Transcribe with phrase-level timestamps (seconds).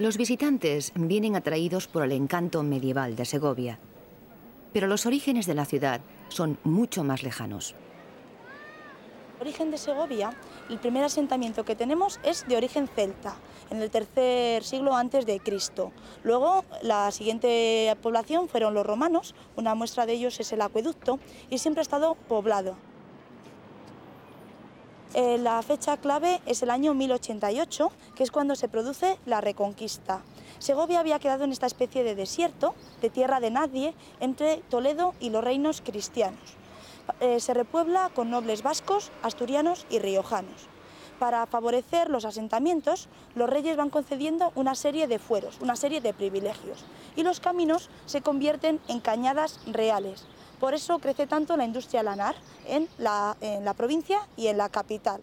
[0.00, 3.78] Los visitantes vienen atraídos por el encanto medieval de Segovia,
[4.72, 7.74] pero los orígenes de la ciudad son mucho más lejanos.
[9.42, 10.32] Origen de Segovia,
[10.70, 13.34] el primer asentamiento que tenemos es de origen celta,
[13.68, 15.92] en el tercer siglo antes de Cristo.
[16.24, 21.18] Luego, la siguiente población fueron los romanos, una muestra de ellos es el acueducto,
[21.50, 22.74] y siempre ha estado poblado.
[25.12, 30.22] Eh, la fecha clave es el año 1088, que es cuando se produce la Reconquista.
[30.60, 35.30] Segovia había quedado en esta especie de desierto, de tierra de nadie, entre Toledo y
[35.30, 36.38] los reinos cristianos.
[37.18, 40.68] Eh, se repuebla con nobles vascos, asturianos y riojanos.
[41.18, 46.14] Para favorecer los asentamientos, los reyes van concediendo una serie de fueros, una serie de
[46.14, 46.84] privilegios,
[47.16, 50.24] y los caminos se convierten en cañadas reales,
[50.60, 53.34] por eso crece tanto la industria lanar en la,
[53.76, 55.22] provincia y en la capital.